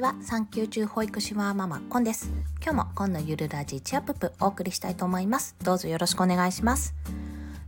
[0.00, 0.14] ちは。
[0.22, 2.32] 産休中保育士はママコンです。
[2.62, 5.54] 今日もコンのゆるラジチアッププお送りしたいと思います。
[5.62, 6.94] どうぞよろしくお願いします。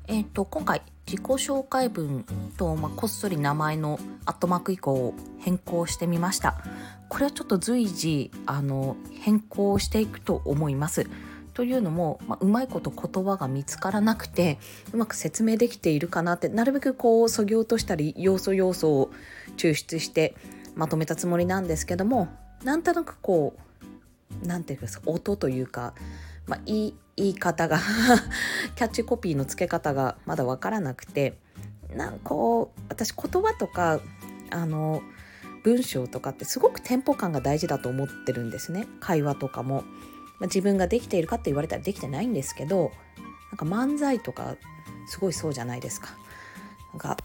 [0.08, 2.24] えっ、ー、と今回自己紹介文
[2.56, 6.56] と、まあ、こっそり名前のアットマーク以降を変更してみました。
[7.10, 11.06] これはちょっと随時あの変更していくと思います。
[11.52, 14.58] というのも、まあ、うまいこと言葉が見つからなくて
[14.94, 19.10] うまく説明できているかなってなるべくこうそぎ落としたり要素要素を
[19.58, 20.34] 抽出して
[20.74, 22.28] まとめたつもりなんですけども
[22.64, 25.94] なんとなくこう何て言うんですか音というか、
[26.46, 27.78] まあ、言い言い方が
[28.74, 31.38] キャッチコピーの付け方がまだ分からなくて
[31.94, 34.00] なんこう私言葉とか
[34.50, 35.02] あの
[35.62, 39.84] 文章とかってすごくテンポ感が大事だと思ってるんですね会話とかも。
[40.38, 42.90] まあ、自分ができているかって言われたらできてないんですけど
[43.52, 44.56] なんか漫才とか
[45.06, 46.16] すごいそうじゃないですか。
[46.92, 47.16] なんか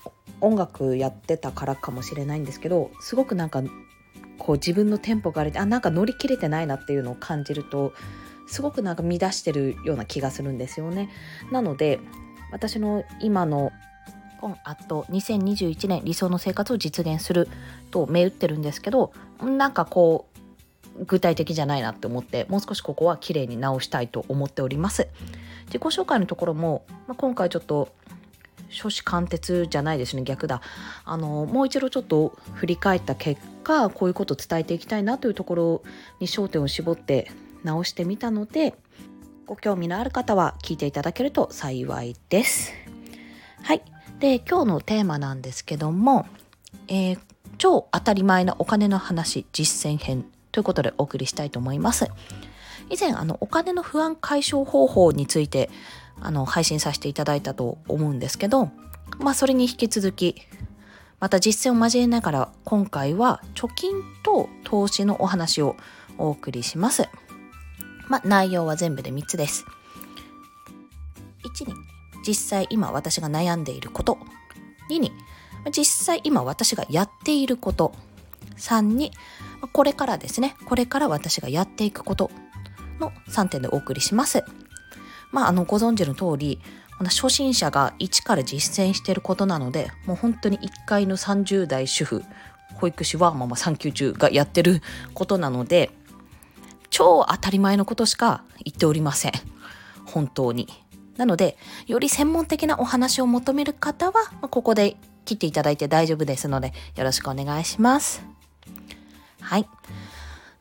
[0.42, 3.64] 音楽やってたからかもしれないんですけどすごくなんか
[4.38, 7.94] こう自分のテンポがあれてあなんか乗り切れてないなっていうのを感じると
[8.48, 11.10] すごくなんか乱してるような気がするんですよね。
[11.52, 12.00] なので
[12.52, 13.72] 私の今の
[14.42, 17.50] 今あと2021年理想の生活を実現する
[17.92, 20.28] と銘打ってるんですけどなんかこ
[20.96, 25.08] う具体的じゃないなって思ってもう少しここは綺麗に直したいと思っております
[25.66, 27.90] 自己紹介のところも、まあ、今回ちょっと
[28.70, 30.62] 初子貫徹じゃないですね逆だ。
[31.06, 35.84] あのもう一度ちょっと振り返った結果こういうことを伝えていきたいなというところ
[36.20, 37.32] に焦点を絞って
[37.64, 38.76] 直してみたので
[39.46, 42.74] ご興味のある方は聞いていただけると幸いです。
[43.64, 43.82] はい。
[44.20, 46.26] で今日のテーマなんですけども、
[46.88, 47.20] えー、
[47.58, 52.08] 超当たり前なお金の話実践編ということでお送りしたいと思います。
[52.90, 55.70] 以前あのお金の不安解消方法について
[56.22, 58.72] あの配信させていただいたと思うんですけど、
[59.20, 60.36] まあ、それに引き続き
[61.20, 65.76] また実践を交えながら今回は貯金と投資のお話を
[66.18, 67.08] お送りします。
[68.08, 69.66] まあ、内容は全部で3つです。
[71.44, 71.74] 1に
[72.26, 74.18] 実際今私が悩んでいること
[74.90, 75.12] 2に
[75.72, 77.94] 実際今私がやっていること
[78.58, 79.12] 3に
[79.74, 82.30] これからですね、これから私がやっていくこと
[83.00, 84.44] の3点でお送りします。
[85.32, 86.60] まあ、あの、ご存知の通り、
[87.06, 92.24] 初心者が一から実践していることなので、もう本当に1階の30代主婦、
[92.76, 94.82] 保育士はママ産休中がやってる
[95.14, 95.92] ことなので、
[96.90, 99.32] 超当たり前のことしか言っておりません。
[100.06, 100.68] 本当に。
[101.18, 101.58] なので、
[101.88, 104.14] より専門的なお話を求める方は、
[104.50, 108.24] ここで切っていただいて大丈夫ですので、よろしくお願いします。
[109.42, 109.68] はい。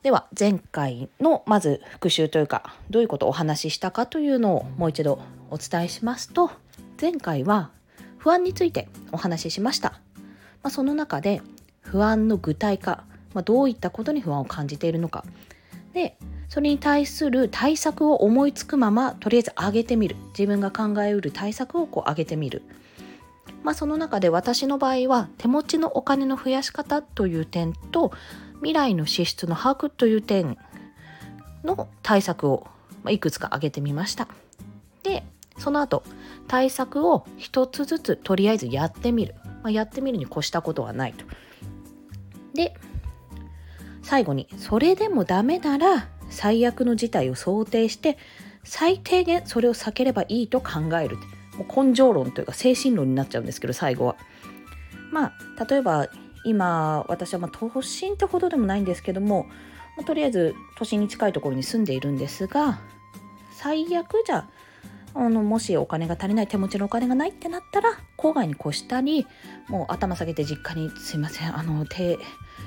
[0.07, 5.19] では前回のまず復習というかどういうことをお話ししたかというのをもう一度
[5.51, 6.53] お伝えしますと
[7.01, 7.73] 前回は
[8.17, 9.95] 不安についてお話ししました、
[10.63, 11.43] まあ、その中で
[11.81, 13.03] 不安の具体化、
[13.35, 15.25] まあ、どういったことに不安を感じているのか。
[15.93, 16.17] で
[16.49, 20.15] それに対する対策を思いつくままとりあえず上げてみる。
[20.39, 22.63] 自分が考えうる対策をこう上げてみる。
[23.65, 28.13] まあ、その中で私の場合は手持ちのお金の増やし方という点と
[28.57, 30.57] 未来の支出の把握という点
[31.65, 32.67] の対策を
[33.09, 34.29] いくつか挙げてみました。
[35.03, 35.25] で
[35.59, 36.03] その後
[36.49, 41.25] 対策を一つずつとりあえずやってみる、まあ、やってみるに越したことはないと。
[42.55, 42.75] で
[44.03, 48.19] 最後にそれでもダメなら最悪の事態を想定して
[48.65, 51.17] 最低限それを避ければいいと考える
[51.57, 54.17] もう根性論というか精神論になっちゃうんですけど最後は。
[55.11, 56.09] まあ例えば
[56.47, 59.47] 今私はま都心ってほどでもないんですけども、
[59.97, 62.79] ま、とりあえず都心に近いところに住んでいるんですが
[63.53, 64.49] 最悪じゃ
[65.15, 69.27] あのもしお金が足りない手持ちのお金がないってなったら郊外に越したり
[69.69, 72.19] もう頭下げて実家にすいませんあの低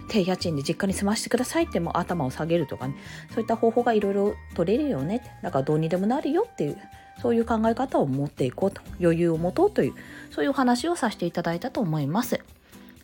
[0.09, 2.96] 低家賃で実家に住ましてくださいってもう頭を下げるとかね
[3.31, 6.78] そういった方法がいろいろ取れるよねだからどうにでもなるよっていう
[7.22, 9.94] そういう考え方を持っていこうと余裕を持とうという
[10.31, 12.40] そういうお話をさせていただいたと思います。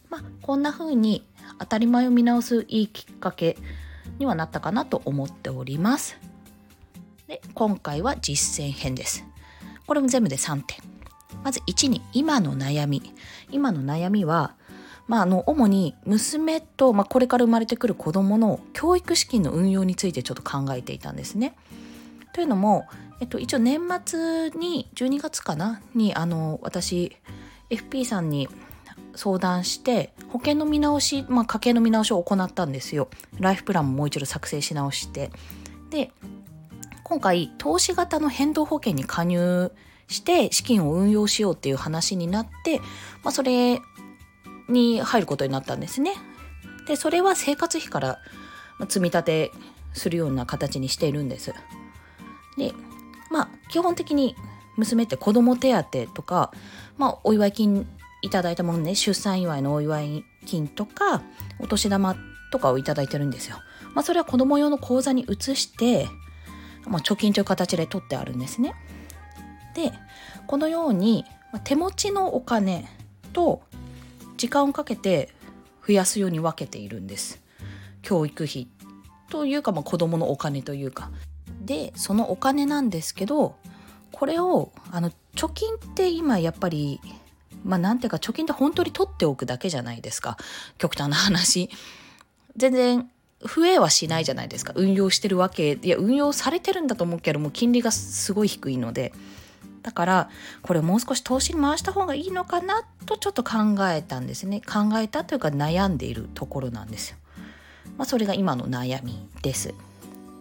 [0.10, 1.24] まあ、こんな風に
[1.60, 3.58] 当たり前を見直すいいきっかけ
[4.20, 6.18] にはなったかなと思っております。
[7.28, 9.26] で今回は実践編です。
[9.88, 10.78] これも全部で3点。
[11.44, 13.14] まず1に今の悩み。
[13.52, 14.56] 今の悩みは、
[15.08, 21.56] まあ、あの主に娘と、まあ、これから生まれてくる子どもの教育資金の運用についてちょっと考えていたんですね。
[22.34, 22.88] というのも、
[23.22, 25.82] えっと、一応年末に12月かな？
[25.94, 27.16] にあの私
[27.70, 28.50] FP さんに
[29.16, 33.10] 相談して保険の見直し、まあ、家計の見直しを行ったんですよ。
[33.40, 35.32] ライフプランももう一度作成し直して。
[35.90, 36.12] で
[37.04, 39.72] 今回投資型の変動保険に加入
[40.08, 42.80] して資金を運用しようっていう話になって、
[43.24, 43.80] まあ、それ
[44.68, 46.14] に入ることになったんですね。
[46.88, 48.20] でそれは生活費から、
[48.82, 49.52] 積み立て
[49.94, 51.54] するような形にしているんです。
[52.58, 52.74] で
[53.32, 54.36] まあ基本的に
[54.78, 56.52] 娘って子供手当とか、
[56.98, 57.88] まあ、お祝い金
[58.26, 61.22] いただいたものね出産祝いのお祝い金とか
[61.60, 62.16] お年玉
[62.52, 63.58] とかをいただいてるんですよ。
[63.94, 66.08] まあ、それは子供用の口座に移して、
[66.86, 68.74] まあ、貯金という形で取ってあるんですね。
[69.76, 69.94] で
[70.48, 71.26] このように
[71.64, 72.90] 手持ちのお金
[73.32, 73.62] と
[74.38, 75.30] 時間をかけて
[75.88, 77.42] 増やすように分けているんです。
[78.02, 78.68] 教育費
[79.30, 81.12] というか、まあ、子供のお金というか。
[81.64, 83.56] でそのお金なんですけど
[84.12, 87.02] これをあの貯金って今やっぱり
[87.66, 90.38] まあなんていうか貯金って本当に取っておくだけじゃないですか。
[90.78, 91.70] 極端な話。
[92.56, 93.10] 全然
[93.42, 94.72] 増えはしないじゃないですか。
[94.76, 95.78] 運用してるわけ。
[95.82, 99.12] いや運用されてるんだと思うけども金利がすごい低いので。
[99.82, 100.30] だから
[100.64, 104.62] これもう少し投資に回した方がいいのかなとちょっと考えたんですね。
[104.62, 107.18] 考えたというか悩んでいるところなんですよ、
[107.96, 109.76] まあ、それが今の悩みです。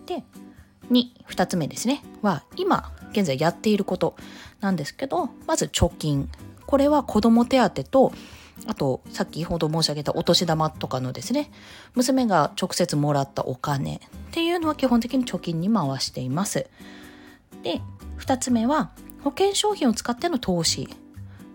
[0.06, 0.24] で
[0.90, 4.16] 2、2つ目ですね、は今現在やっていること
[4.60, 6.30] なんですけど、まず貯金。
[6.66, 8.12] これは子供手当と、
[8.66, 11.50] あと先ほど申し上げたお年玉とかのですね、
[11.94, 14.00] 娘が直接もらったお金っ
[14.30, 16.66] ていうのは基本的に貯金に回しています。
[17.62, 17.80] で、
[18.18, 20.88] 2つ目は保険商品を使っての投資。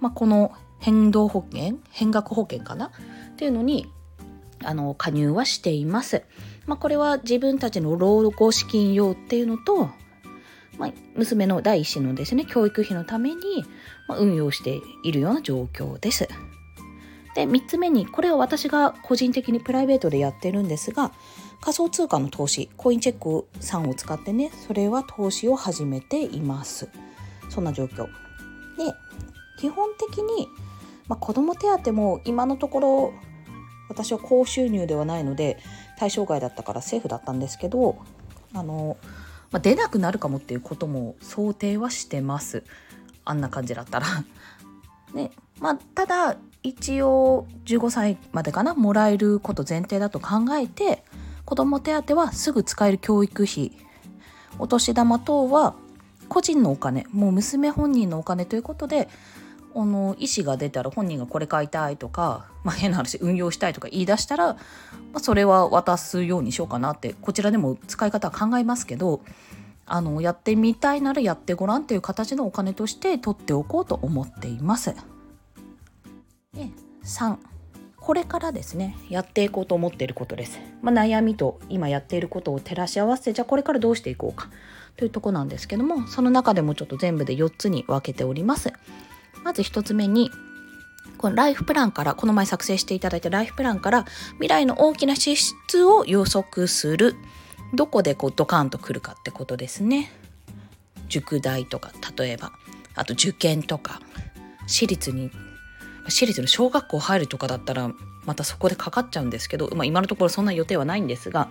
[0.01, 2.87] まあ、この変動保険、変額保険かな？
[2.87, 2.91] っ
[3.35, 3.87] ていうのに
[4.63, 6.23] あの加入はしています。
[6.65, 9.89] まあ、これは自分たちの老後資金用っていうのと、
[10.79, 13.65] まあ、娘の第一子のですね教育費のために、
[14.07, 16.27] ま運用しているような状況です。
[17.35, 21.11] で3つ目にこれは私が個人的にプライベートでやってるんですが
[21.61, 26.89] 仮想通貨の投資コインチェックさんを使ってねそれは投資を始めています
[27.49, 28.11] そんな状況で
[29.59, 30.47] 基本的に、
[31.07, 33.13] まあ、子ども手当も今のところ
[33.89, 35.59] 私は高収入ではないので
[35.99, 37.97] 対象外だったからセーフだったんですけど
[38.53, 38.97] あの、
[39.51, 42.63] まあ、出なくなるかもっていうことも想定はしてます
[43.25, 44.07] あんな感じだったら。
[45.13, 51.03] ねまあ、ただ一応15歳までかなもらえること前提だと考えて
[51.45, 53.71] 子ども手当はすぐ使える教育費
[54.59, 55.73] お年玉等は
[56.27, 59.09] 個人のお金もう娘本人のお金ということで
[59.75, 64.57] あの意思が出たら本人がこれ買いたいとか、まあ、変な話運用したいとか言い出したら、ま
[65.15, 69.21] あ、それは渡すようにしようかなってこちらでも使い方は考えますけど
[69.85, 74.95] あのやってみたいならやってごらんっていう形のお金として取っておこうと思っています。
[76.53, 76.69] で
[77.03, 77.37] 3
[77.97, 80.59] これからですねやっていこうと思っていることです。
[80.81, 84.49] まあ、悩みと今やっていることを照らし合わせてじゃあこれからどうしていこうか
[84.95, 88.73] というとこなんですけどもその中でもちょっと全部で4つに分けております。
[89.43, 90.31] まず1つ目に
[91.17, 97.15] このライフプランからこの前作成していただいたライフプランから未来の大きな支出を予測する。
[97.73, 100.11] どこでこうドカンとくるかってことですね。
[101.09, 102.51] 塾代とか例えば。
[102.95, 104.01] あと受験とか。
[104.65, 105.31] 私立に
[106.05, 107.91] 私立の小学校入るとかだったら
[108.25, 111.49] またそこでかかっちゃうんですけど、まあ、今のところそんな予定はないんですが、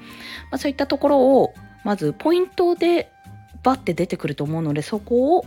[0.51, 1.53] まあ、そういったところを
[1.85, 3.11] まずポイントで
[3.63, 5.45] バッて出てくると思うのでそこを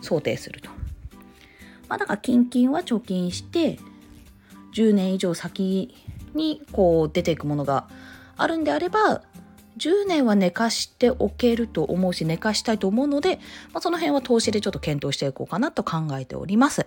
[0.00, 0.70] 想定すると。
[1.88, 3.78] まあ、だから近々は貯金して
[4.74, 5.94] 10年以上先
[6.34, 7.88] にこう出ていくものが
[8.36, 9.22] あるんであれば
[9.78, 13.36] 10年は寝かしておけると思うし寝かしたいと思うので、
[13.72, 16.86] まあ、その辺は投資でちょっと検討していこうかなと考えております。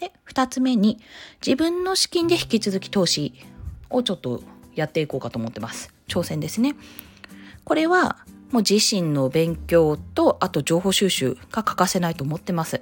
[0.00, 0.98] で2つ目に
[1.44, 3.32] 自分の資金で引き続き投資
[3.90, 4.42] をちょっと
[4.74, 5.94] やっていこうかと思ってます。
[6.08, 6.74] 挑戦ですね。
[7.64, 8.18] これは
[8.50, 12.80] もう自身の勉強とあと情報収集が欠かせないと思ってます。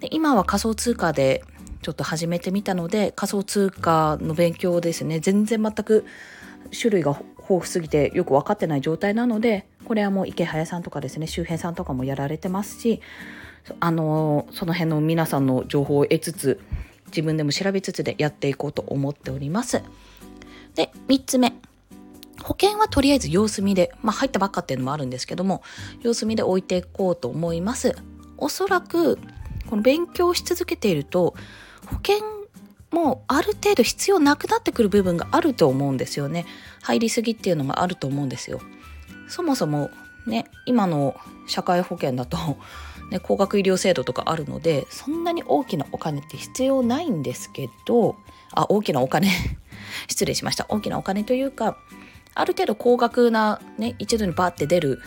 [0.00, 1.44] で今は仮想通貨で
[1.82, 6.04] ちょっと始めてみたので仮想通貨の勉強ですね全然全く
[6.78, 13.00] 種類が豊富すぎてよく分かってない状態なのでこれはもう池早さんとかですね周辺さんとかもやられてますし
[13.80, 16.60] あのその辺の皆さんの情報を得つつ
[17.06, 19.82] 自分でも調べつつでやっていこうと思っております。
[20.74, 21.54] で3つ目
[22.42, 25.62] 保険はとりあえず様子見で、まあ、入ったばっかっていうのもあるんですけども
[26.02, 27.96] 様子見で置いていこうと思います。
[28.36, 29.18] おそらく
[29.68, 31.34] この勉強し続けていると
[31.86, 32.38] 保険
[32.90, 36.46] もある程度必要なくなってくる部分があると思うんですよね。
[36.82, 38.60] 入りすぎっていうのもあると思うんですよ。
[39.28, 39.90] そもそも
[40.26, 41.14] ね今の
[41.46, 42.38] 社会保険だと、
[43.10, 48.16] ね、高額医療制度とかあるのでそんなに大きなお金って必要ないんですけど
[48.52, 49.30] あ大きなお金。
[50.08, 50.66] 失礼しました。
[50.68, 51.76] 大きなお金というか
[52.34, 55.02] ある程度高額なね一度にバーって出る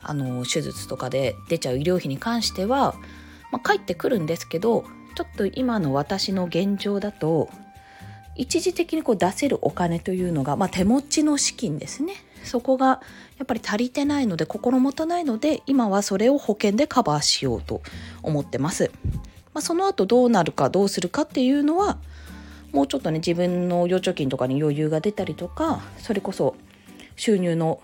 [0.00, 2.94] あの手術とかで出ちゃう医療費に関しては
[3.50, 7.48] まあ、帰ってくるんですけどちょっと今の私の現状だと
[8.36, 12.14] 一時的にこう出せるお金というのが、まあ、手持ちの資金ですね。
[12.44, 12.86] そこが
[13.36, 17.82] やっぱり足りてないので心もとないので今はそれを保険でカバーしようと
[18.22, 18.92] 思ってます、
[19.52, 21.98] まあ、その後どうなるかどうするかっていうのは
[22.72, 26.54] もうちょっとね自分の預貯金とかに余裕が出たりとかそれこそ
[27.16, 27.80] 収入の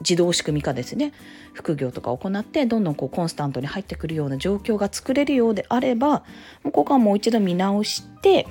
[0.00, 1.12] 自動仕組み化ですね。
[1.52, 6.22] 副業とかを行ってどんどんこうコンスタントに入ってくるような状況が作れるようであれば
[6.62, 8.46] ここはもう一度見直して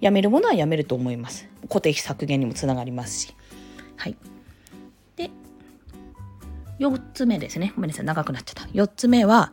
[0.00, 1.48] やめるものはやめると思います。
[1.68, 3.34] 固定費削減にもつながりますし。
[3.96, 4.16] はい。
[5.16, 5.30] で
[6.78, 7.72] 4つ目ですね。
[7.76, 8.06] ごめんなさい。
[8.06, 8.70] 長くなっちゃった。
[8.72, 9.52] 4つ目は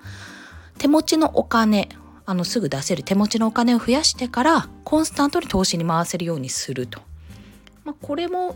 [0.80, 1.90] 手持ちのお金
[2.26, 3.04] あのすぐ出せる。
[3.04, 7.02] 手持ちのお金を増やしてからコンスタントに投資に回せるようにすると、
[7.84, 8.56] まあ、これも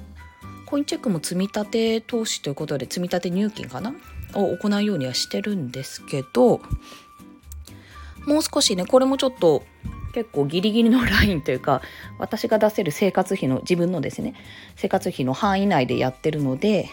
[0.68, 3.96] コインチェックも積み立て投資ということで積み立て入金かな？
[4.34, 6.60] を行うようにはしてるんですけど
[8.26, 9.64] もう少しねこれもちょっと
[10.14, 11.82] 結構ギリギリのラインというか
[12.20, 14.34] 私が出せる生活費の自分のですね
[14.76, 16.90] 生活費の範囲内でやってるので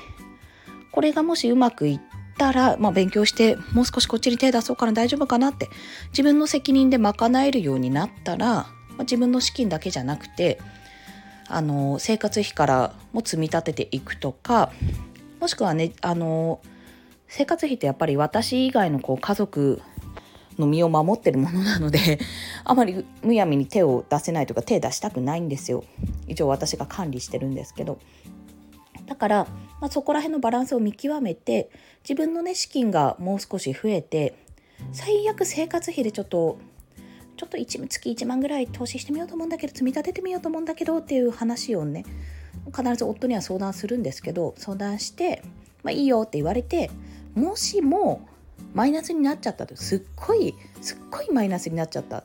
[0.92, 2.00] これがもしうまくいっ
[2.38, 5.68] たら、まあ、勉強してもう少しこっちに手出そうかな大丈夫かなって
[6.10, 8.66] 自分の責任で賄えるようになったら、ま
[8.98, 10.60] あ、自分の資金だけじゃなくて
[11.48, 14.72] あの生活費からも積み立てていくとか
[15.40, 16.60] もしくはねあの
[17.28, 19.82] 生活費ってやっぱり私以外のこう家族
[20.58, 22.18] の身を守ってるものなので
[22.64, 25.84] あまりむやみに手を出せないとか手出したくないんですよ。
[26.28, 27.98] 一応私が管理してるんですけど。
[29.06, 29.46] だから、
[29.80, 31.68] まあ、そこら辺のバランスを見極めて
[32.08, 34.34] 自分のね資金がもう少し増えて
[34.92, 36.58] 最悪生活費でちょっと
[37.36, 42.04] ちょっと1月1万ぐらい投資してみようと思うんだけど積み立ててみようと思うんだけどっていう話をね
[42.74, 45.42] 必ず夫には相談するんですけど相談して
[45.82, 46.90] 「まあ、いいよ」って言われて
[47.34, 48.26] もしも
[48.72, 52.24] マイナスになっちゃったとすっごいすっごいマイナスになっちゃった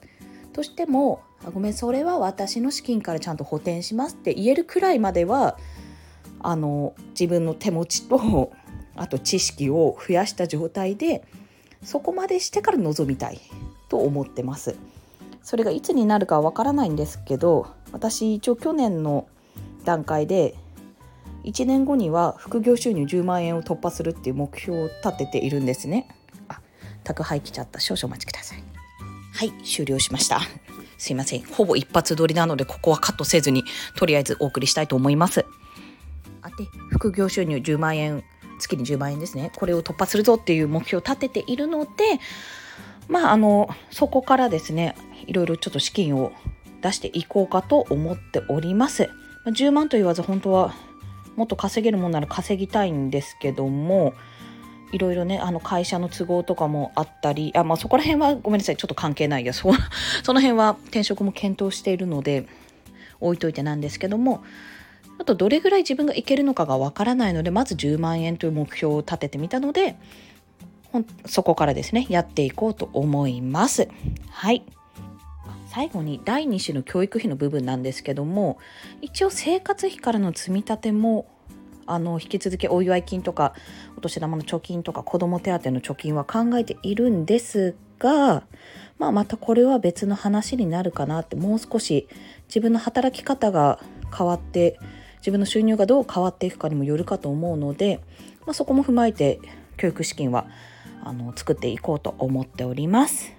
[0.53, 5.57] としてもあごめんそれは私の資金からちゃんと補填しますって言えるくらいまでは
[6.39, 8.51] あの自分の手持ちと
[8.95, 11.23] あと知識を増やした状態で
[11.83, 13.39] そこまでしてから臨みたい
[13.87, 14.75] と思ってます。
[15.49, 19.27] それがいつになるかわからないんですけど私一応去年の
[19.83, 20.53] 段階で
[21.43, 26.07] 1年後には副業収入10万円を突破するっていう目標を立てているんですね。
[26.49, 26.61] あ。
[27.03, 27.79] 宅配来ちゃった。
[27.79, 28.63] 少々お待ちください。
[29.33, 30.39] はい終了しました。
[30.99, 31.41] すいません。
[31.45, 33.63] ほぼ一発撮りなのでここはカットせずに
[33.95, 35.47] とりあえずお送りしたいと思います。
[36.43, 36.57] あて
[36.91, 38.23] 副業収入10万円
[38.59, 39.51] 月に10万円ですね。
[39.55, 41.89] これを突破するぞっていう目標を立てているので
[43.07, 44.95] まああのそこからですね
[45.29, 46.33] いろいろちょっと資金を
[46.81, 49.09] 出していこうかと思っております。
[49.45, 50.73] 10万と言わず本当は
[51.35, 54.13] もっと稼げるもんなら稼ぎたいんですけども
[54.91, 58.77] いろいろねあの会社の都合とかもあったりあ、まあ、そこら辺はごめんなさい。
[58.77, 59.53] ちょっと関係ないや。
[59.53, 59.71] そ
[60.23, 62.47] その辺は転職も検討しているので
[63.21, 64.43] 置いといてなんですけども
[65.19, 69.97] あとどれぐらい自分がいけるのかがわからないのでまず10万円という目標を立ててみたので
[71.25, 73.87] そこからですねやっていこうと思います。
[74.31, 74.63] はい。
[75.79, 78.57] 最後に第2子の教育費の部分なんですけども
[78.99, 81.25] 一応生活費からの積み立ても
[81.85, 83.53] あの引き続きお祝い金とか
[83.95, 88.43] お年玉の貯金とか子ども手当の貯金は考えているんですが、
[88.97, 92.09] まあ、またこれは別の話になるかなってもう少し
[92.49, 93.79] 自分の働き方が
[94.13, 94.77] 変わって
[95.19, 98.01] 自分の収入がどう変わっていくかにもよるかと思うので、
[98.41, 99.39] まあ、そこも踏まえて
[99.77, 100.45] 教育資金は
[101.05, 103.38] あの作っていこうと思っております。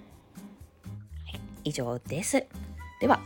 [1.65, 2.47] 以上です。
[3.01, 3.21] では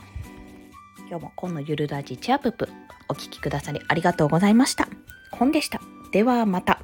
[1.09, 2.69] 今日も今のゆるラジチアップ
[3.09, 4.89] お聴きくださりありがとうございました。
[5.31, 5.81] コンでした。
[6.13, 6.81] ではまた。